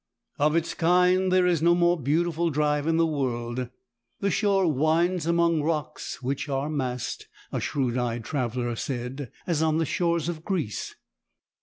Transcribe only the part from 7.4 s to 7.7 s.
a